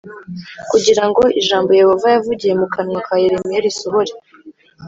[0.71, 4.11] kugira ngo ijambo Yehova yavugiye mu kanwa ka Yeremiya risohore